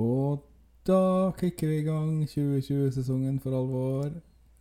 Og 0.00 0.44
da 0.86 1.30
kicker 1.36 1.68
vi 1.68 1.78
i 1.78 1.84
gang 1.84 2.22
2020-sesongen 2.24 3.40
for 3.40 3.52
alvor. 3.58 4.08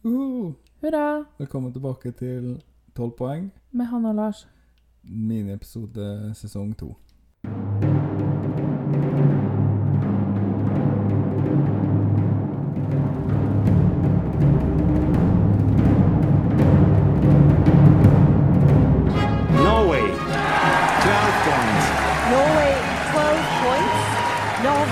Uhu. 0.04 0.54
Hurra! 0.82 1.24
Velkommen 1.38 1.72
tilbake 1.74 2.12
til 2.12 2.62
12 2.96 3.12
poeng. 3.18 3.46
Med 3.72 3.86
Hanne 3.86 4.10
og 4.10 4.16
Lars. 4.16 4.48
Miniepisode 5.04 6.34
sesong 6.36 6.76
2. 6.78 6.96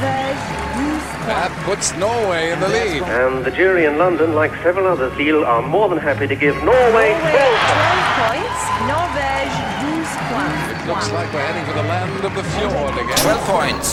That 0.02 1.52
puts 1.66 1.96
Norway 1.98 2.52
in 2.52 2.60
the 2.60 2.70
lead. 2.70 3.04
And 3.04 3.44
the 3.44 3.52
jury 3.52 3.86
in 3.86 3.98
London, 3.98 4.36
like 4.36 4.52
several 4.64 4.88
others, 4.88 5.16
Lille, 5.18 5.44
are 5.44 5.62
more 5.62 5.90
than 5.90 5.98
happy 5.98 6.28
to 6.28 6.36
give 6.36 6.56
Norway 6.64 6.78
Norway 6.88 7.12
12 7.20 7.34
12 7.34 8.22
points. 8.22 8.62
Norvège 8.92 9.58
12 9.82 10.32
points. 10.32 10.88
Looks 10.88 11.10
like 11.12 11.30
we're 11.34 11.48
heading 11.50 11.66
for 11.66 11.74
the 11.74 11.88
land 11.94 12.26
of 12.26 12.34
the 12.36 12.44
fjord 12.54 12.94
again. 13.04 13.18
12 13.18 13.44
points 13.56 13.88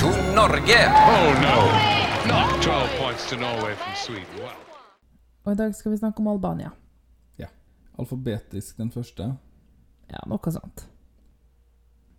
to 0.00 0.06
Norge. 0.34 0.80
Oh 1.14 1.28
no, 1.46 1.58
not 2.28 2.62
12 2.62 2.90
points 2.98 3.28
to 3.30 3.36
Norway 3.36 3.74
from 3.74 3.94
Sweden. 3.94 4.34
Wow. 4.38 4.56
Og 5.44 5.52
i 5.52 5.56
dag 5.56 5.74
skal 5.74 5.92
vi 5.92 5.96
snakke 5.96 6.18
om 6.18 6.26
Albania. 6.26 6.70
Ja. 7.38 7.46
Alfabetisk 7.98 8.76
den 8.76 8.90
første. 8.90 9.34
Ja, 10.10 10.18
noe 10.26 10.52
sånt. 10.52 10.88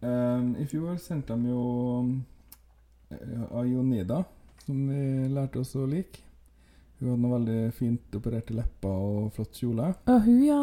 Um, 0.01 0.55
I 0.59 0.65
fjor 0.65 0.95
sendte 1.01 1.33
de 1.33 1.49
jo 1.49 1.63
uh, 3.11 3.63
Jonida, 3.67 4.23
som 4.65 4.81
vi 4.89 5.27
lærte 5.31 5.59
oss 5.63 5.75
å 5.79 5.85
like. 5.89 6.19
Hun 6.99 7.09
hadde 7.11 7.21
noe 7.21 7.33
veldig 7.37 7.73
fint 7.77 8.15
opererte 8.17 8.55
lepper 8.57 8.89
og 8.89 9.27
flott 9.35 9.53
kjole. 9.59 9.91
Å, 10.09 10.15
hun, 10.25 10.39
ja. 10.43 10.61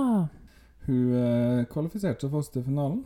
Hun 0.88 1.12
eh, 1.14 1.60
kvalifiserte 1.70 2.26
seg 2.26 2.32
fast 2.34 2.52
til 2.56 2.64
finalen. 2.66 3.04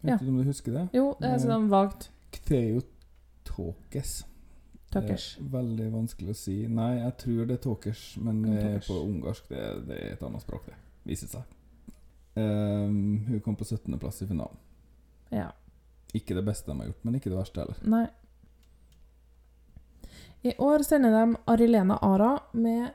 Vet 0.00 0.14
Ja. 0.14 0.16
ikke 0.16 0.30
om 0.32 0.38
du 0.40 0.46
husker 0.48 0.72
det? 0.72 0.86
Jo, 0.96 1.10
det 1.20 1.28
er 1.28 1.42
sånn 1.42 1.68
vagt. 1.68 2.08
Ktheo 2.32 2.80
Tokes. 3.44 4.22
Takkers. 4.90 5.26
Eh, 5.38 5.44
veldig 5.52 5.90
vanskelig 5.92 6.32
å 6.32 6.38
si. 6.40 6.56
Nei, 6.72 6.94
jeg 7.02 7.16
tror 7.20 7.44
det 7.50 7.58
er 7.58 7.62
Tokers, 7.66 8.02
men 8.24 8.40
eh, 8.48 8.62
Tokers. 8.62 8.88
på 8.88 8.98
ungarsk 9.04 9.48
det, 9.52 9.66
det 9.90 9.98
er 10.06 10.12
et 10.16 10.22
annet 10.24 10.42
språk, 10.46 10.64
det. 10.72 10.78
Viser 11.04 11.28
seg. 11.36 11.42
Um, 12.38 13.24
hun 13.28 13.40
kom 13.44 13.56
på 13.60 13.64
17.-plass 13.68 14.22
i 14.24 14.28
finalen. 14.30 14.56
Ja. 15.34 15.50
Ikke 16.16 16.34
det 16.38 16.44
beste 16.46 16.70
de 16.72 16.78
har 16.80 16.88
gjort, 16.88 17.04
men 17.04 17.18
ikke 17.18 17.28
det 17.32 17.38
verste 17.42 17.60
heller. 17.60 17.80
Nei. 17.84 18.06
I 20.42 20.52
år 20.58 20.82
sender 20.86 21.10
de 21.10 21.36
Arilena 21.50 21.96
Ara 22.02 22.38
med 22.52 22.90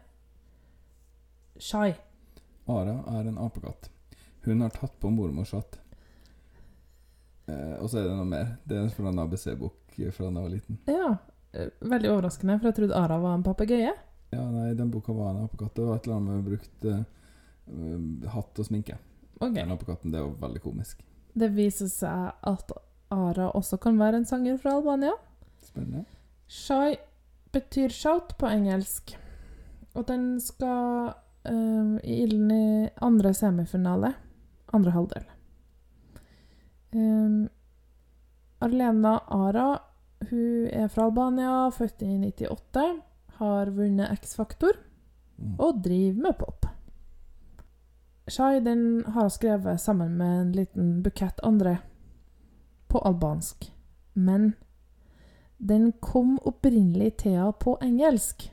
Shai. 1.60 1.94
Ara 2.68 2.96
er 3.20 3.28
en 3.28 3.38
apekatt. 3.38 3.90
Hun 4.46 4.62
har 4.62 4.70
tatt 4.76 4.96
på 5.00 5.10
mormorshatt. 5.12 5.80
Eh, 7.46 7.76
og 7.84 7.90
så 7.92 8.00
er 8.00 8.08
det 8.08 8.16
noe 8.16 8.28
mer. 8.30 8.56
Det 8.64 8.80
er 8.80 8.90
fra 8.96 9.12
en 9.12 9.20
ABC-bok 9.26 9.98
fra 10.16 10.30
da 10.30 10.32
jeg 10.32 10.46
var 10.48 10.54
liten. 10.54 10.80
Ja. 10.90 11.10
eh, 11.54 11.70
Veldig 11.84 12.10
overraskende, 12.14 12.56
for 12.60 12.72
jeg 12.72 12.78
trodde 12.80 12.98
Ara 12.98 13.20
var 13.22 13.36
en 13.38 13.44
papegøye. 13.46 13.92
Ja, 14.34 14.44
nei, 14.50 14.72
den 14.80 14.90
boka 14.92 15.14
var 15.14 15.34
en 15.36 15.44
apekatt. 15.46 15.76
Det 15.76 15.86
var 15.86 16.00
et 16.00 16.08
eller 16.08 16.16
annet 16.22 16.40
med 16.40 16.48
brukt 16.48 16.88
eh, 16.90 18.30
hatt 18.34 18.60
og 18.64 18.66
sminke. 18.72 18.98
Ok. 19.40 19.54
Den 19.60 19.72
apekatten, 19.76 20.12
det 20.16 20.24
var 20.24 20.34
veldig 20.48 20.64
komisk. 20.64 21.04
Det 21.36 21.52
viser 21.56 21.90
seg 21.92 22.32
at 22.50 22.72
Ara 23.14 23.52
også 23.54 23.78
kan 23.82 24.00
være 24.00 24.22
en 24.22 24.26
sanger 24.30 24.58
fra 24.62 24.78
Albania. 24.80 25.14
Spennende. 25.64 26.06
Shai 26.48 26.96
betyr 27.54 27.90
shout 27.94 28.36
på 28.40 28.50
engelsk. 28.50 29.16
Og 29.94 30.08
den 30.08 30.40
skal 30.42 31.14
eh, 31.46 32.00
i 32.04 32.20
ilden 32.24 32.52
i 32.52 32.90
andre 33.02 33.34
semifinale. 33.34 34.14
Andre 34.74 34.92
halvdel. 34.96 35.26
Um, 36.94 37.50
Arlena 38.62 39.20
Ara, 39.34 39.68
hun 40.30 40.68
er 40.72 40.88
fra 40.94 41.06
Albania, 41.10 41.70
født 41.74 42.02
i 42.06 42.16
98. 42.32 42.88
Har 43.40 43.70
vunnet 43.76 44.12
X-Faktor 44.22 44.78
Mm. 45.38 45.56
og 45.60 45.82
driver 45.84 46.22
med 46.22 46.34
pop. 46.40 46.66
Shai 48.30 48.60
den 48.64 49.04
har 49.16 49.30
skrevet 49.30 49.82
sammen 49.82 50.14
med 50.18 50.42
en 50.42 50.52
liten 50.52 51.04
bukett 51.04 51.40
andre 51.44 51.78
på 52.88 53.02
albansk. 53.06 53.66
Men 54.14 54.54
den 55.70 55.92
kom 56.02 56.40
opprinnelig 56.46 57.14
til 57.24 57.32
henne 57.38 57.54
på 57.60 57.78
engelsk. 57.82 58.50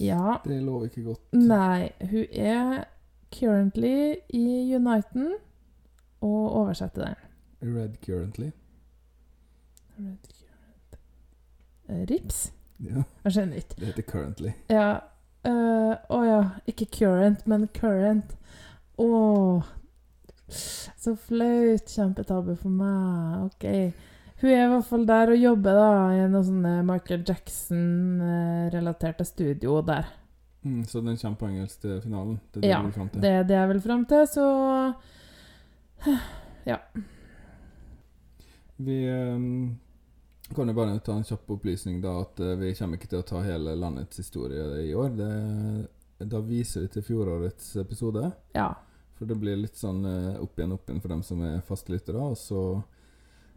Ja, 0.00 0.36
Det 0.44 0.62
lover 0.62 0.84
ikke 0.88 1.02
godt. 1.04 1.20
nei, 1.32 1.90
hun 2.10 2.24
er 2.32 2.84
currently 3.32 4.14
i 4.34 4.74
Uniten 4.76 5.32
og 6.20 6.52
oversetter 6.62 7.04
den. 7.04 7.76
Red 7.76 7.94
Currently. 8.06 8.50
Eh, 11.88 12.06
Rips? 12.10 12.52
Ja, 12.80 13.02
Jeg 13.24 13.32
skjønner 13.32 13.56
ikke. 13.56 13.74
det 13.78 13.86
heter 13.86 14.02
Currently. 14.02 14.50
Ja. 14.70 14.98
Å 15.44 15.50
uh, 15.50 15.96
oh 16.14 16.22
ja, 16.26 16.40
ikke 16.70 16.86
current, 16.94 17.46
men 17.50 17.64
current. 17.74 18.36
Å. 18.98 19.62
Så 20.48 21.14
flaut. 21.18 21.88
Kjempetabbe 21.90 22.54
for 22.60 22.70
meg. 22.70 23.48
Ok. 23.50 23.64
Hun 24.42 24.50
er 24.50 24.64
i 24.64 24.70
hvert 24.72 24.88
fall 24.88 25.04
der 25.06 25.30
og 25.30 25.38
jobber 25.38 25.76
da 25.78 25.90
i 26.16 26.22
noe 26.26 26.42
sånn 26.42 26.64
eh, 26.66 26.82
Michael 26.86 27.22
Jackson-relaterte 27.28 29.24
studio 29.28 29.76
der. 29.86 30.08
Mm, 30.66 30.82
så 30.90 31.00
den 31.00 31.16
kommer 31.16 31.38
på 31.38 31.46
engelsk 31.46 31.80
til 31.84 32.00
finalen? 32.02 32.40
Det 32.50 32.58
er 32.58 32.62
det 32.62 32.70
Ja, 32.70 32.80
du 32.82 32.88
vil 32.88 32.96
frem 32.96 33.08
til? 33.12 33.22
Det 33.22 33.30
er 33.30 33.46
det 33.46 33.56
jeg 33.56 33.68
vil 33.70 33.82
fram 33.86 34.04
til, 34.10 34.26
så 34.30 34.46
Ja. 36.72 36.78
Vi 38.82 38.98
ehm, 39.10 39.78
kan 40.54 40.68
jo 40.68 40.74
bare 40.74 40.98
ta 40.98 41.14
en 41.16 41.26
kjapp 41.26 41.50
opplysning, 41.56 42.00
da, 42.02 42.20
at 42.22 42.40
eh, 42.42 42.58
vi 42.58 42.74
kommer 42.78 42.98
ikke 42.98 43.10
til 43.12 43.22
å 43.22 43.26
ta 43.26 43.42
hele 43.46 43.74
landets 43.78 44.18
historie 44.22 44.64
i 44.88 44.94
år. 44.94 45.14
Det, 45.18 45.32
da 46.30 46.42
viser 46.46 46.86
vi 46.86 46.92
til 46.96 47.06
fjorårets 47.06 47.76
episode. 47.82 48.30
Ja. 48.58 48.72
For 49.18 49.30
det 49.30 49.38
blir 49.38 49.58
litt 49.60 49.78
sånn 49.78 50.02
eh, 50.06 50.42
opp 50.42 50.58
igjen, 50.58 50.74
opp 50.74 50.90
igjen 50.90 51.02
for 51.02 51.14
dem 51.14 51.22
som 51.26 51.42
er 51.46 51.62
fastlyttere. 51.66 52.22
Og 52.32 52.38
så 52.38 52.62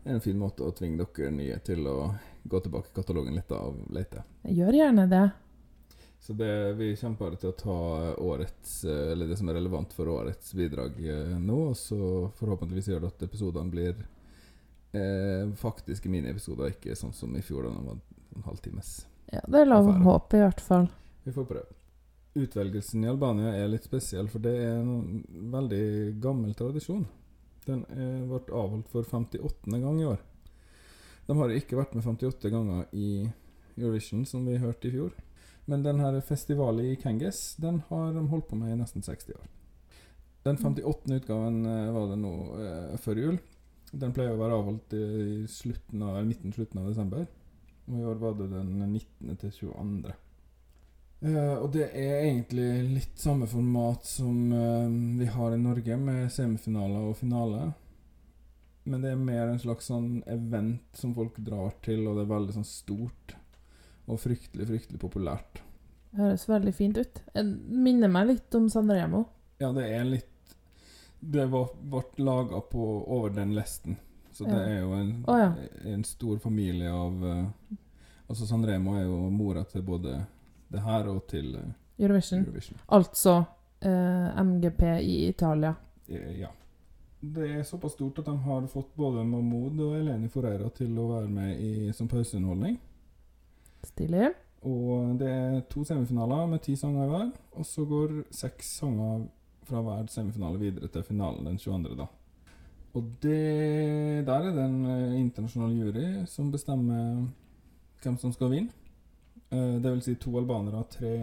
er 0.06 0.14
en 0.14 0.22
fin 0.22 0.38
måte 0.38 0.64
å 0.64 0.74
tvinge 0.76 1.02
dere 1.02 1.32
nye 1.34 1.58
til 1.66 1.88
å 1.90 1.98
gå 2.44 2.60
tilbake 2.62 2.92
i 2.92 2.96
katalogen 2.96 3.36
litt 3.36 3.52
av 3.52 3.74
og 3.74 3.92
lete. 3.94 4.24
Jeg 4.46 4.60
gjør 4.60 4.78
gjerne 4.80 5.08
det. 5.10 5.26
Så 6.26 6.34
det, 6.34 6.74
vi 6.74 6.96
kommer 6.98 7.18
bare 7.20 7.38
til 7.38 7.52
å 7.52 7.58
ta 7.58 7.80
årets, 8.22 8.84
eh, 8.86 9.12
eller 9.14 9.30
det 9.30 9.38
som 9.38 9.50
er 9.50 9.60
relevant 9.60 9.92
for 9.94 10.10
årets 10.10 10.54
bidrag 10.58 10.98
eh, 11.06 11.36
nå, 11.38 11.58
og 11.70 11.78
så 11.78 12.00
forhåpentligvis 12.40 12.90
gjør 12.90 13.04
det 13.04 13.12
at 13.12 13.26
episodene 13.28 13.74
blir 13.74 14.00
eh, 14.98 15.52
faktiske 15.62 16.10
miniepisoder, 16.10 16.74
ikke 16.74 16.98
sånn 16.98 17.14
som 17.14 17.36
i 17.38 17.44
fjor, 17.46 17.68
da 17.68 17.76
det 17.76 17.86
var 17.92 18.00
en 18.40 18.48
halvtimes. 18.48 18.94
Ja, 19.34 19.44
det 19.46 19.62
er 19.62 19.70
lov 19.70 19.92
å 19.92 20.00
håpe, 20.06 20.40
i 20.40 20.46
hvert 20.46 20.64
fall. 20.66 20.90
Vi 21.26 21.34
får 21.36 21.50
prøve. 21.50 21.78
Utvelgelsen 22.36 23.06
i 23.06 23.10
Albania 23.14 23.54
er 23.56 23.70
litt 23.72 23.86
spesiell, 23.86 24.26
for 24.30 24.42
det 24.44 24.56
er 24.66 24.82
en 24.82 25.22
veldig 25.54 25.86
gammel 26.22 26.58
tradisjon. 26.58 27.06
Den 27.66 27.84
ble 28.30 28.42
avholdt 28.54 28.92
for 28.94 29.08
58. 29.08 29.70
gang 29.82 30.00
i 30.02 30.08
år. 30.10 30.20
De 31.26 31.38
har 31.40 31.54
ikke 31.54 31.80
vært 31.80 31.96
med 31.98 32.06
58 32.06 32.52
ganger 32.54 32.86
i 32.94 33.26
Eurovision, 33.76 34.26
som 34.30 34.46
vi 34.46 34.60
hørte 34.62 34.90
i 34.90 34.94
fjor. 34.94 35.16
Men 35.66 35.82
denne 35.86 36.22
festivalen 36.22 36.86
i 36.92 36.98
Kengis 37.02 37.56
den 37.62 37.82
har 37.90 38.14
de 38.14 38.26
holdt 38.30 38.50
på 38.52 38.60
med 38.60 38.74
i 38.74 38.78
nesten 38.78 39.02
60 39.06 39.34
år. 39.34 39.48
Den 40.46 40.60
58. 40.62 41.10
utgaven 41.18 41.64
eh, 41.66 41.94
var 41.94 42.12
det 42.12 42.20
nå 42.22 42.34
eh, 42.62 42.98
før 43.02 43.22
jul. 43.22 43.40
Den 43.96 44.14
pleier 44.14 44.36
å 44.36 44.42
være 44.42 44.60
avholdt 44.60 44.94
i, 44.94 45.06
slutten 45.50 46.04
av, 46.06 46.20
eller 46.20 46.30
midten 46.30 46.54
slutten 46.54 46.84
av 46.84 46.92
desember. 46.92 47.26
Og 47.90 47.98
i 47.98 48.06
år 48.06 48.22
var 48.22 48.38
det 48.38 48.52
den 48.52 48.76
19. 48.92 49.40
til 49.42 49.56
22. 49.72 50.14
Eh, 51.26 51.56
og 51.58 51.72
det 51.74 51.88
er 51.90 52.20
egentlig 52.28 52.68
litt 52.92 53.18
samme 53.18 53.48
format 53.50 54.06
som 54.06 54.52
uh, 54.54 54.90
vi 55.18 55.26
har 55.26 55.56
i 55.56 55.62
Norge, 55.62 55.98
med 55.98 56.30
semifinaler 56.34 57.08
og 57.10 57.18
finale. 57.18 57.72
Men 58.86 59.02
det 59.02 59.16
er 59.16 59.22
mer 59.22 59.48
en 59.50 59.62
slags 59.62 59.88
sånn 59.90 60.20
event 60.30 60.86
som 60.94 61.16
folk 61.18 61.40
drar 61.42 61.74
til, 61.86 62.04
og 62.06 62.20
det 62.20 62.28
er 62.28 62.34
veldig 62.36 62.58
sånn 62.60 62.68
stort. 62.70 63.34
Og 64.06 64.20
fryktelig, 64.22 64.68
fryktelig 64.70 65.02
populært. 65.02 65.64
Det 66.12 66.22
høres 66.22 66.46
veldig 66.48 66.74
fint 66.78 67.00
ut. 67.02 67.24
Det 67.34 67.44
minner 67.74 68.12
meg 68.12 68.30
litt 68.30 68.58
om 68.60 68.70
Sanremo. 68.70 69.24
Ja, 69.60 69.72
det 69.74 69.88
er 69.90 70.06
litt 70.06 70.32
Det 71.26 71.48
var, 71.50 71.72
ble 71.82 72.04
laga 72.22 72.60
over 72.76 73.34
den 73.34 73.56
lesten. 73.56 73.98
Så 74.32 74.46
det 74.46 74.60
Ja. 74.60 74.68
er 74.68 74.80
jo 74.82 74.94
en, 74.94 75.26
oh, 75.28 75.40
ja. 75.40 75.54
en 75.90 76.04
stor 76.04 76.38
familie 76.40 76.92
av 76.92 77.24
uh, 77.24 77.48
Altså 78.28 78.46
Sanremo 78.46 78.94
er 78.98 79.06
jo 79.06 79.30
mora 79.32 79.64
til 79.64 79.82
både 79.82 80.20
det 80.76 80.84
her 80.86 81.10
og 81.12 81.24
til 81.32 81.56
eh, 81.56 81.72
Eurovision. 82.06 82.44
Eurovision. 82.46 82.80
Altså 83.00 83.38
eh, 83.82 84.42
MGP 84.44 84.84
i 85.02 85.18
Italia. 85.30 85.74
Eh, 86.10 86.40
Ja. 86.40 86.52
det 87.26 87.46
er 87.58 87.64
såpass 87.66 87.96
stort 87.96 88.20
at 88.20 88.26
de 88.28 88.36
har 88.38 88.68
fått 88.70 88.92
både 88.96 89.24
Mahmoud 89.26 89.80
og 89.82 89.96
Eleni 89.98 90.28
Foreira 90.30 90.68
til 90.70 90.98
å 91.02 91.08
være 91.16 91.30
med 91.32 91.60
i, 91.60 91.92
som 91.94 92.08
pauseunderholdning. 92.08 92.76
Stilig. 93.84 94.28
Og 94.66 95.16
det 95.20 95.30
er 95.30 95.60
to 95.70 95.84
semifinaler 95.86 96.46
med 96.50 96.62
ti 96.66 96.76
sanger 96.78 97.08
hver. 97.10 97.32
Og 97.54 97.66
så 97.66 97.86
går 97.86 98.24
seks 98.34 98.76
sanger 98.80 99.26
fra 99.66 99.82
hver 99.82 100.06
semifinale 100.14 100.60
videre 100.62 100.88
til 100.94 101.04
finalen 101.06 101.46
den 101.46 101.58
22. 101.58 101.96
da. 101.98 102.06
Og 102.96 103.10
det, 103.22 104.26
der 104.28 104.46
er 104.48 104.54
det 104.56 104.64
en 104.66 104.86
eh, 104.86 105.20
internasjonal 105.20 105.74
jury 105.76 106.06
som 106.32 106.52
bestemmer 106.54 107.26
hvem 108.04 108.18
som 108.22 108.32
skal 108.34 108.54
vinne. 108.54 108.72
Eh, 109.50 109.76
det 109.82 109.92
vil 109.92 110.02
si 110.02 110.16
to 110.20 110.34
albanere 110.40 110.82
og 110.82 110.90
tre 110.94 111.16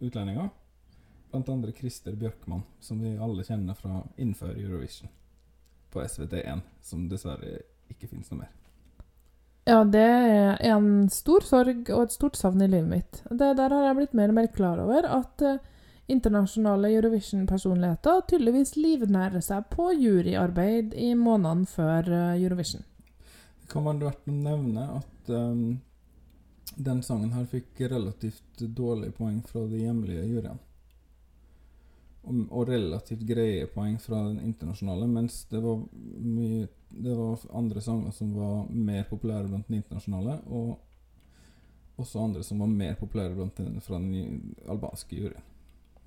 utlendinger. 0.00 0.50
Blant 1.30 1.48
andre 1.52 1.72
Christer 1.76 2.16
Bjørkman, 2.16 2.62
som 2.80 3.00
vi 3.04 3.16
alle 3.20 3.44
kjenner 3.44 3.76
fra 3.76 4.00
innenfor 4.16 4.54
Eurovision. 4.56 5.10
På 5.92 6.00
SVT1, 6.04 6.62
som 6.84 7.08
dessverre 7.08 7.58
ikke 7.92 8.08
finnes 8.08 8.30
noe 8.32 8.44
mer. 8.44 8.54
Ja, 9.68 9.82
det 9.84 10.00
er 10.00 10.62
en 10.70 11.10
stor 11.12 11.44
sorg 11.44 11.90
og 11.92 12.06
et 12.06 12.14
stort 12.14 12.38
savn 12.40 12.62
i 12.64 12.70
livet 12.70 12.88
mitt. 12.88 13.18
Det 13.28 13.50
der 13.58 13.74
har 13.74 13.82
jeg 13.84 13.98
blitt 13.98 14.14
mer 14.16 14.32
og 14.32 14.38
mer 14.38 14.48
klar 14.52 14.80
over 14.80 15.04
at 15.04 15.44
uh, 15.44 15.58
internasjonale 16.08 16.88
Eurovision-personligheter 16.96 18.22
tydeligvis 18.30 18.78
livnærer 18.80 19.44
seg 19.44 19.66
på 19.74 19.90
juryarbeid 19.92 20.96
i 20.96 21.10
månedene 21.12 21.68
før 21.68 22.08
uh, 22.08 22.40
Eurovision. 22.40 22.86
Det 23.60 23.68
kan 23.74 23.84
være 23.84 24.06
verdt 24.06 24.32
å 24.32 24.38
nevne 24.38 24.86
at 24.94 25.30
ehm, 25.36 25.66
den 26.76 27.02
sangen 27.02 27.32
her 27.32 27.44
fikk 27.46 27.80
relativt 27.80 28.58
dårlige 28.58 29.12
poeng 29.16 29.42
fra 29.46 29.64
de 29.66 29.82
hjemlige 29.82 30.24
juryene. 30.28 30.58
Og, 32.28 32.40
og 32.50 32.68
relativt 32.68 33.22
greie 33.26 33.66
poeng 33.72 33.96
fra 34.02 34.20
den 34.28 34.40
internasjonale, 34.44 35.06
mens 35.08 35.44
det 35.50 35.62
var 35.64 35.80
mye 36.18 36.66
Det 36.88 37.14
var 37.14 37.42
andre 37.52 37.80
sanger 37.84 38.12
som 38.16 38.30
var 38.32 38.68
mer 38.72 39.02
populære 39.04 39.48
blant 39.48 39.66
den 39.68 39.76
internasjonale, 39.76 40.38
og 40.46 42.00
også 42.00 42.22
andre 42.22 42.42
som 42.42 42.62
var 42.62 42.70
mer 42.72 42.94
populære 42.96 43.34
blant 43.34 43.58
den, 43.60 43.80
fra 43.84 43.98
den 44.00 44.54
albanske 44.68 45.16
juryen. 45.16 45.44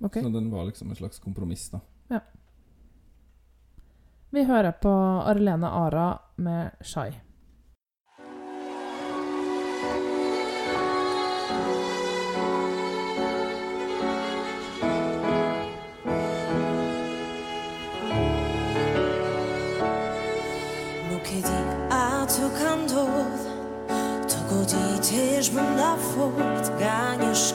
Okay. 0.00 0.22
Så 0.22 0.28
den 0.28 0.50
var 0.50 0.64
liksom 0.66 0.90
et 0.90 0.98
slags 0.98 1.22
kompromiss, 1.22 1.68
da. 1.70 1.80
Vi 4.32 4.44
hører 4.48 4.72
på 4.72 4.90
Arlene 5.28 5.68
Ara 5.68 6.18
med 6.36 6.70
'Shy'. 6.80 7.14
gdzieś 25.02 25.50
bym 25.50 25.76
na 25.76 25.96
furt 25.96 26.78
ganisz 26.78 27.52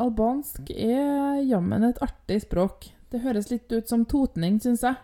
Albansk 0.00 0.70
er 0.72 1.42
jammen 1.44 1.84
et 1.84 1.98
artig 2.02 2.40
språk. 2.46 2.88
Det 3.12 3.20
høres 3.20 3.50
litt 3.50 3.72
ut 3.72 3.88
som 3.90 4.04
totning, 4.08 4.56
syns 4.62 4.82
jeg. 4.86 4.96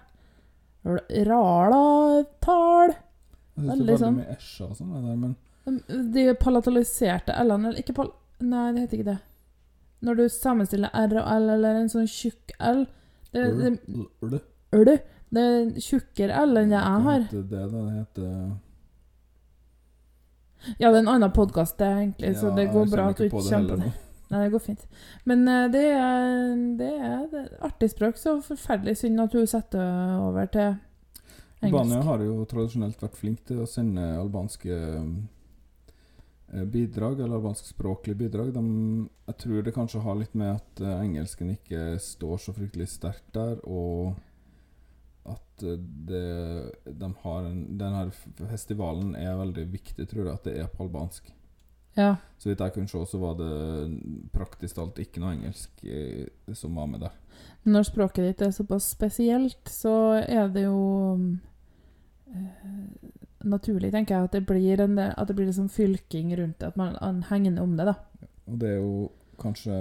Rala-tal. 1.28 2.94
Veldig 3.58 3.86
det 3.90 3.98
sånn. 4.00 4.16
mye 4.20 4.36
æsja 4.36 4.68
og 4.70 4.76
sånn, 4.78 4.92
det 4.94 5.02
der, 5.02 5.16
men 5.18 6.12
De 6.14 6.22
palataliserte 6.38 7.34
l-ene 7.42 7.68
eller 7.72 7.80
Ikke 7.82 7.94
pal... 7.96 8.12
Nei, 8.40 8.68
det 8.72 8.84
heter 8.84 8.96
ikke 9.00 9.08
det. 9.10 9.18
Når 10.06 10.14
du 10.20 10.24
sammenstiller 10.30 10.90
R 10.94 11.16
og 11.18 11.26
L 11.34 11.48
eller 11.56 11.80
en 11.82 11.90
sånn 11.90 12.06
tjukk 12.08 12.54
L 12.62 12.84
Det, 13.34 13.42
det, 13.58 13.72
L- 13.90 14.38
Øl. 14.78 14.92
Det 15.34 15.42
er 15.42 15.72
tjukkere 15.82 16.38
L 16.46 16.56
enn 16.62 16.70
det 16.72 16.78
jeg 16.78 17.02
har. 17.08 17.20
heter 17.26 17.42
det? 17.50 17.66
Det 17.74 17.82
heter 17.98 18.28
Ja, 20.78 20.86
det 20.88 20.94
er 20.94 21.02
en 21.02 21.12
annen 21.16 21.32
podkast, 21.34 21.76
det, 21.82 21.86
egentlig, 21.98 22.32
så 22.38 22.54
det 22.56 22.70
går 22.72 22.88
bra 22.94 23.10
at 23.12 23.18
du 23.20 23.26
ikke 23.26 23.42
det 23.42 23.50
kommer 23.52 23.74
på 23.74 23.82
det. 23.82 23.92
Nei, 24.28 24.42
det 24.44 24.52
går 24.52 24.60
fint. 24.60 24.84
Men 25.28 25.48
eh, 25.48 25.70
det 25.72 25.84
er, 25.94 26.52
det 26.76 26.90
er 26.92 27.38
er 27.38 27.48
artig 27.64 27.90
språk, 27.94 28.18
så 28.20 28.38
forferdelig 28.44 28.98
synd 29.00 29.24
at 29.24 29.34
hun 29.36 29.48
setter 29.48 30.20
over 30.20 30.50
til 30.52 30.74
Albania 31.62 31.96
engelsk. 31.98 32.06
har 32.10 32.24
jo 32.26 32.44
tradisjonelt 32.50 33.02
vært 33.02 33.18
flink 33.18 33.42
til 33.48 33.62
å 33.64 33.68
sende 33.68 34.04
albanske 34.18 34.76
eh, 36.52 36.64
bidrag, 36.68 37.20
eller 37.20 37.40
albanskspråklige 37.40 38.20
bidrag. 38.26 38.52
De, 38.54 38.64
jeg 39.30 39.40
tror 39.44 39.64
det 39.64 39.76
kanskje 39.76 40.04
har 40.04 40.20
litt 40.20 40.36
med 40.38 40.58
at 40.58 40.84
eh, 40.84 41.04
engelsken 41.08 41.54
ikke 41.56 41.96
står 42.02 42.44
så 42.44 42.56
fryktelig 42.56 42.90
sterkt 42.98 43.32
der, 43.36 43.62
og 43.64 44.18
at 45.28 45.64
det, 46.08 46.28
de 46.86 47.08
har 47.24 47.48
en, 47.48 47.64
denne 47.80 48.06
festivalen 48.48 49.16
er 49.18 49.40
veldig 49.40 49.66
viktig, 49.72 50.06
tror 50.08 50.24
jeg, 50.24 50.36
at 50.36 50.46
det 50.48 50.54
er 50.62 50.70
på 50.72 50.86
albansk. 50.86 51.32
Ja. 51.98 52.14
Så 52.38 52.52
vidt 52.52 52.62
jeg 52.62 52.74
kunne 52.76 52.90
se, 52.90 53.00
så 53.10 53.18
var 53.18 53.38
det 53.40 53.52
praktisk 54.34 54.78
talt 54.78 55.00
ikke 55.02 55.22
noe 55.22 55.34
engelsk 55.34 55.82
eh, 55.82 56.28
som 56.54 56.76
var 56.78 56.86
med 56.90 57.02
der. 57.02 57.16
Når 57.68 57.88
språket 57.88 58.28
ditt 58.28 58.44
er 58.46 58.54
såpass 58.54 58.86
spesielt, 58.94 59.60
så 59.66 59.94
er 60.22 60.46
det 60.54 60.68
jo 60.68 60.82
eh, 62.30 62.68
naturlig, 63.48 63.90
tenker 63.94 64.14
jeg, 64.14 64.28
at 64.28 64.36
det 64.38 64.44
blir, 64.46 64.84
en, 64.84 64.94
at 64.98 65.26
det 65.26 65.34
blir 65.34 65.50
liksom 65.50 65.70
fylking 65.72 66.30
rundt 66.38 66.60
det, 66.60 66.70
at 66.70 66.78
man 66.78 66.94
man 67.00 67.24
hegner 67.26 67.62
om 67.62 67.74
det, 67.78 67.90
da. 67.90 68.28
Og 68.46 68.62
det 68.62 68.70
er 68.70 68.78
jo 68.78 69.10
kanskje 69.42 69.74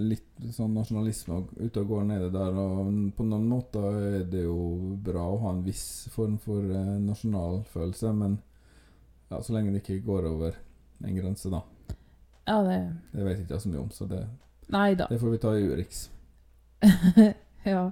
litt 0.00 0.44
sånn 0.56 0.72
nasjonalisme 0.72 1.42
ute 1.60 1.82
og 1.82 1.90
går 1.90 2.04
nede 2.08 2.32
der, 2.32 2.56
og 2.56 2.88
på 3.16 3.28
noen 3.28 3.44
måter 3.50 3.84
er 4.16 4.24
det 4.24 4.46
jo 4.46 4.96
bra 5.04 5.26
å 5.28 5.40
ha 5.44 5.52
en 5.52 5.64
viss 5.66 6.08
form 6.14 6.38
for 6.40 6.64
eh, 6.64 6.96
nasjonalfølelse, 7.04 8.12
men 8.16 8.40
ja, 9.28 9.40
så 9.40 9.52
lenge 9.52 9.74
det 9.74 9.84
ikke 9.84 10.06
går 10.08 10.28
over 10.32 10.56
en 11.04 11.16
grense, 11.16 11.50
da. 11.50 11.62
Ja, 12.46 12.58
det 12.66 12.78
Det 13.12 13.24
vet 13.24 13.36
jeg 13.38 13.46
ikke 13.46 13.60
så 13.60 13.68
mye 13.70 13.80
om, 13.82 13.90
så 13.94 14.06
det, 14.10 14.22
Nei 14.72 14.94
da. 14.98 15.06
det 15.10 15.20
får 15.20 15.30
vi 15.30 15.38
ta 15.42 15.52
i 15.58 15.66
Urix. 15.68 16.10
ja. 17.74 17.90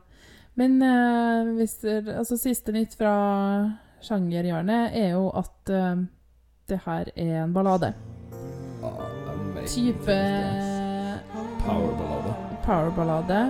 Men 0.58 0.82
eh, 0.82 1.50
hvis 1.58 1.76
altså, 1.86 2.36
siste 2.36 2.72
nytt 2.74 2.96
fra 2.98 3.12
sjangerhjørnet 4.02 4.96
er 4.96 5.12
jo 5.14 5.28
at 5.36 5.70
eh, 5.70 6.02
det 6.70 6.80
her 6.86 7.10
er 7.16 7.44
en 7.44 7.52
ballade. 7.54 7.92
Type 9.66 10.16
Powerballade. 11.64 12.34
powerballade. 12.64 13.40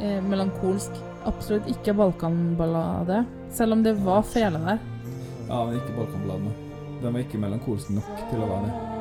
Eh, 0.00 0.22
melankolsk. 0.24 0.92
Absolutt 1.26 1.66
ikke 1.68 1.94
balkanballade. 1.94 3.24
Selv 3.50 3.72
om 3.72 3.82
det 3.82 3.96
var 4.04 4.22
fele 4.22 4.58
der. 4.62 4.78
Ja, 5.48 5.64
men 5.66 5.76
ikke 5.78 5.94
Balkanbladene. 5.96 6.52
Den 7.02 7.12
var 7.12 7.20
ikke 7.22 7.38
melankolsk 7.38 7.90
nok 7.94 8.22
til 8.30 8.42
å 8.42 8.48
være 8.50 8.66
det. 8.70 8.95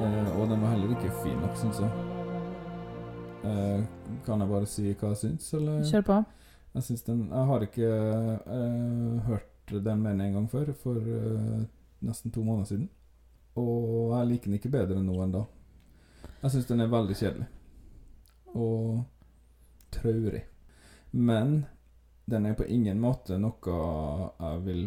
Eh, 0.00 0.40
og 0.40 0.48
den 0.50 0.60
var 0.62 0.72
heller 0.74 0.90
ikke 0.96 1.12
fin 1.22 1.36
nok, 1.38 1.56
syns 1.60 1.80
jeg. 1.80 1.90
Eh, 3.44 3.84
kan 4.26 4.40
jeg 4.40 4.50
bare 4.50 4.66
si 4.68 4.86
hva 4.90 5.12
jeg 5.12 5.20
syns, 5.20 5.50
eller? 5.58 5.84
Kjør 5.86 6.06
på. 6.08 6.16
Jeg 6.74 6.82
syns 6.88 7.04
den 7.06 7.20
Jeg 7.28 7.46
har 7.50 7.62
ikke 7.62 7.90
eh, 8.56 9.18
hørt 9.28 9.74
den 9.84 10.02
mer 10.02 10.16
enn 10.16 10.24
en 10.24 10.38
gang 10.38 10.48
før, 10.50 10.72
for 10.80 10.98
eh, 10.98 11.66
nesten 12.04 12.34
to 12.34 12.42
måneder 12.42 12.72
siden. 12.72 12.88
Og 13.60 14.16
jeg 14.16 14.30
liker 14.32 14.50
den 14.50 14.58
ikke 14.58 14.72
bedre 14.74 15.02
nå 15.02 15.20
enn 15.22 15.36
da. 15.36 15.44
Jeg 16.42 16.56
syns 16.56 16.66
den 16.72 16.82
er 16.82 16.90
veldig 16.92 17.16
kjedelig. 17.20 17.46
Og 18.54 19.04
traurig. 19.94 20.42
Men 21.12 21.64
den 22.26 22.46
er 22.48 22.58
på 22.58 22.66
ingen 22.66 22.98
måte 23.00 23.38
noe 23.38 23.78
jeg 24.40 24.62
vil 24.66 24.84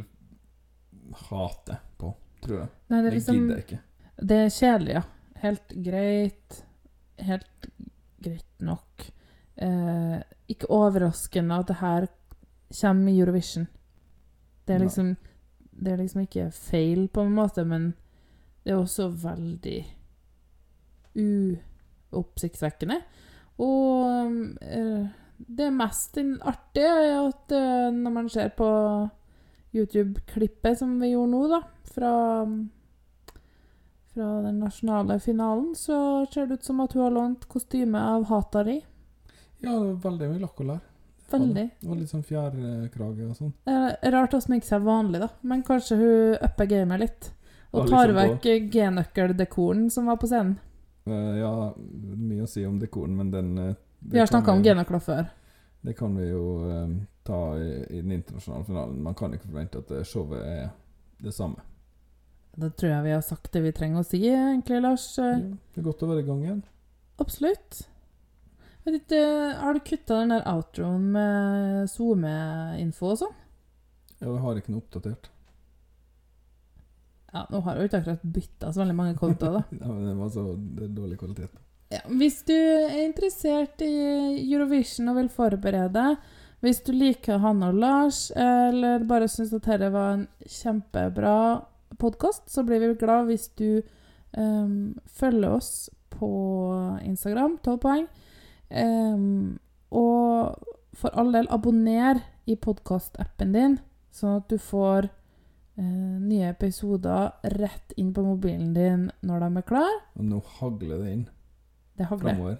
hate 1.29 1.77
på, 1.97 2.11
tror 2.43 2.59
jeg. 2.63 2.71
Nei, 2.89 2.99
det 2.99 3.05
er 3.05 3.11
Det 3.11 3.19
liksom 3.21 3.37
gidder 3.37 3.55
jeg 3.55 3.65
ikke. 3.67 3.83
Det 4.17 4.37
er 4.45 4.53
kjedelig, 4.53 4.93
ja. 4.97 5.03
Helt 5.43 5.73
greit. 5.85 6.63
Helt 7.21 7.67
greit 8.23 8.63
nok. 8.65 9.07
Eh, 9.55 10.17
ikke 10.49 10.69
overraskende 10.73 11.59
at 11.61 11.67
det 11.69 11.79
her 11.81 12.07
kommer 12.81 13.11
i 13.11 13.19
Eurovision. 13.19 13.67
Det 14.67 14.75
er 14.75 14.79
liksom 14.79 15.15
Det 15.77 15.91
er 15.93 15.97
liksom 15.97 16.21
ikke 16.21 16.51
feil, 16.51 17.07
på 17.07 17.21
en 17.21 17.35
måte, 17.35 17.63
men 17.63 17.93
det 18.63 18.71
er 18.71 18.79
også 18.79 19.09
veldig 19.13 19.85
uoppsiktsvekkende. 22.11 22.97
Og 23.61 24.31
eh, 24.61 25.05
det 25.37 25.73
mest 25.73 26.17
artige 26.17 26.87
er 26.87 27.27
at 27.27 27.53
eh, 27.53 27.93
når 27.93 28.11
man 28.11 28.29
ser 28.29 28.49
på 28.57 28.69
YouTube-klippet 29.75 30.79
som 30.79 30.97
vi 31.01 31.11
gjorde 31.11 31.31
nå, 31.31 31.43
da, 31.51 31.61
fra 31.93 32.11
fra 34.17 34.41
den 34.41 34.59
nasjonale 34.59 35.19
finalen, 35.21 35.75
så 35.77 36.25
ser 36.33 36.49
det 36.49 36.59
ut 36.59 36.63
som 36.65 36.79
at 36.81 36.93
hun 36.97 37.03
har 37.03 37.11
lånt 37.13 37.45
kostyme 37.45 38.01
av 38.01 38.25
Hatari. 38.31 38.79
Ja, 39.61 39.71
det 39.71 39.77
var 39.77 39.99
veldig 40.09 40.29
mye 40.31 40.41
lakk 40.41 40.61
og 40.63 40.69
lær. 40.71 40.79
Veldig. 41.29 41.65
Det 41.81 41.89
var 41.89 41.99
litt 41.99 42.09
sånn 42.09 42.25
fjærkrage 42.25 43.27
og 43.27 43.35
sånn. 43.37 43.53
Rart 44.15 44.33
å 44.33 44.41
sminke 44.41 44.65
seg 44.65 44.85
vanlig, 44.87 45.21
da, 45.21 45.29
men 45.45 45.61
kanskje 45.67 45.99
hun 45.99 46.37
upper 46.47 46.69
gamet 46.71 47.03
litt. 47.03 47.29
Og 47.75 47.85
tar 47.91 48.09
liksom 48.09 48.39
vekk 48.39 48.71
G-nøkkeldekoren 48.73 49.89
som 49.93 50.09
var 50.09 50.17
på 50.17 50.29
scenen. 50.31 50.57
Eh, 51.05 51.37
ja, 51.43 51.51
mye 51.77 52.47
å 52.47 52.49
si 52.49 52.65
om 52.65 52.79
dekoren, 52.81 53.15
men 53.19 53.31
den 53.31 53.57
eh, 53.61 53.75
Vi 53.99 54.19
har 54.19 54.29
snakka 54.31 54.55
om 54.55 54.63
G-nøkler 54.65 55.03
før. 55.03 55.29
Det 55.85 55.93
kan 55.99 56.15
vi 56.17 56.31
jo 56.31 56.45
eh, 56.71 56.97
ta 57.27 57.41
i, 57.59 57.71
i 57.99 58.01
den 58.01 58.17
internasjonale 58.17 58.65
finalen. 58.65 59.01
Man 59.03 59.19
kan 59.19 59.35
ikke 59.35 59.51
forvente 59.51 59.83
at 59.83 60.07
showet 60.07 60.41
er 60.41 60.69
det 61.21 61.35
samme. 61.35 61.61
Da 62.57 62.71
tror 62.73 62.89
jeg 62.89 63.05
vi 63.05 63.13
har 63.13 63.21
sagt 63.25 63.51
det 63.53 63.61
vi 63.67 63.75
trenger 63.75 64.01
å 64.01 64.07
si, 64.07 64.23
egentlig, 64.31 64.81
Lars. 64.81 65.05
Ja, 65.21 65.35
det 65.37 65.81
er 65.81 65.85
godt 65.85 66.01
å 66.01 66.09
være 66.09 66.23
i 66.23 66.27
gang 66.27 66.41
igjen. 66.41 66.63
Absolutt. 67.21 67.83
Ikke, 68.87 69.19
har 69.59 69.75
du 69.75 69.81
kutta 69.83 70.21
den 70.21 70.31
der 70.31 70.45
outroen 70.47 71.09
med 71.13 71.89
SoMe-info 71.91 73.11
og 73.11 73.19
sånn? 73.19 73.35
Ja, 74.21 74.29
jeg 74.31 74.41
har 74.45 74.61
ikke 74.61 74.73
noe 74.73 74.81
oppdatert. 74.81 75.29
Ja, 77.33 77.43
nå 77.51 77.59
har 77.65 77.75
jeg 77.75 77.83
jo 77.83 77.89
ikke 77.91 77.99
akkurat 78.01 78.27
bytta 78.37 78.71
så 78.71 78.81
veldig 78.81 78.97
mange 78.97 79.17
kontoer, 79.19 79.59
da. 79.59 79.63
Ja, 79.81 79.91
men 79.91 80.07
det 80.07 80.17
var 80.17 80.33
så 80.33 80.47
det 80.79 80.89
dårlig 80.95 81.19
kvalitet. 81.21 81.63
Ja, 81.93 82.01
hvis 82.19 82.41
du 82.47 82.55
er 82.55 82.97
interessert 83.03 83.83
i 83.85 83.93
Eurovision 84.41 85.11
og 85.11 85.19
vil 85.21 85.29
forberede, 85.31 86.07
hvis 86.65 86.81
du 86.87 86.93
liker 86.95 87.43
Hanne 87.43 87.69
og 87.69 87.81
Lars, 87.83 88.27
eller 88.33 89.05
bare 89.07 89.29
syns 89.29 89.53
at 89.53 89.67
dette 89.67 89.91
var 89.93 90.15
en 90.15 90.25
kjempebra 90.47 91.35
podkast, 91.97 92.49
så 92.51 92.63
blir 92.67 92.81
vi 92.83 92.93
glad 92.99 93.27
hvis 93.29 93.47
du 93.59 93.81
um, 94.37 94.95
følger 95.05 95.55
oss 95.57 95.89
på 96.13 96.29
Instagram, 97.05 97.57
12 97.63 97.77
poeng. 97.83 98.07
Um, 98.69 99.57
og 99.95 100.57
for 100.97 101.13
all 101.13 101.31
del, 101.35 101.47
abonner 101.53 102.19
i 102.49 102.55
podkastappen 102.59 103.53
din, 103.55 103.77
sånn 104.11 104.39
at 104.41 104.47
du 104.51 104.57
får 104.61 105.07
uh, 105.07 106.17
nye 106.21 106.49
episoder 106.51 107.35
rett 107.57 107.93
inn 108.01 108.13
på 108.15 108.23
mobilen 108.25 108.71
din 108.75 109.09
når 109.25 109.45
de 109.45 109.51
er 109.61 109.67
klar. 109.67 109.99
Og 110.17 110.25
nå 110.27 110.41
hagler 110.59 111.03
det 111.03 111.11
inn 111.15 111.27
Det 111.97 112.09
hagler. 112.09 112.33
framover. 112.33 112.57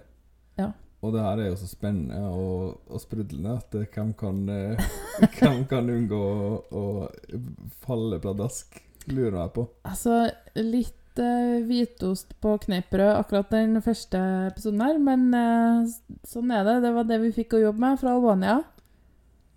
Ja. 0.58 0.72
Og 0.98 1.12
det 1.14 1.22
her 1.22 1.38
er 1.38 1.50
jo 1.52 1.58
så 1.60 1.68
spennende 1.70 2.20
og, 2.26 2.80
og 2.90 2.98
sprudlende 3.02 3.52
at 3.60 3.74
hvem 3.94 4.12
kan, 4.18 4.40
eh, 4.50 4.88
hvem 5.38 5.60
kan 5.70 5.90
unngå 5.94 6.18
å, 6.18 6.48
å 6.74 6.84
falle 7.84 8.18
pladask, 8.22 8.80
lurer 9.12 9.38
jeg 9.40 9.52
på. 9.56 9.66
Altså, 9.88 10.20
litt 10.58 11.20
uh, 11.22 11.58
hvitost 11.68 12.34
på 12.42 12.54
kneippbrød 12.64 13.12
akkurat 13.14 13.52
den 13.54 13.82
første 13.84 14.20
episoden 14.48 14.82
her, 14.84 14.98
men 15.02 15.28
uh, 15.34 16.18
sånn 16.28 16.52
er 16.54 16.66
det. 16.68 16.80
Det 16.86 16.92
var 16.96 17.08
det 17.08 17.20
vi 17.24 17.34
fikk 17.40 17.58
å 17.58 17.62
jobbe 17.68 17.84
med 17.84 18.00
fra 18.00 18.16
Albania. 18.16 18.58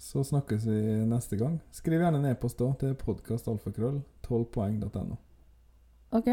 Så 0.01 0.23
snakkes 0.25 0.65
vi 0.65 0.79
neste 1.05 1.37
gang. 1.37 1.59
Skriv 1.75 2.01
gjerne 2.01 2.23
en 2.23 2.31
e-post 2.31 2.57
da 2.61 2.71
til 2.81 2.95
podkastalfakrøll 2.97 3.99
12poeng.no. 4.25 5.19
OK, 6.17 6.31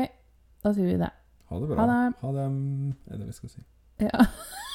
da 0.65 0.73
sier 0.73 0.89
vi 0.89 0.97
det. 1.03 1.11
Ha 1.51 1.61
det 1.61 1.69
bra. 1.69 1.83
Ha 1.83 1.91
det. 1.91 2.17
Ha 2.23 2.33
det, 2.39 2.49
er 3.13 3.21
det 3.21 3.29
vi 3.29 3.37
skal 3.37 3.53
si. 3.53 3.67
Ja. 4.05 4.25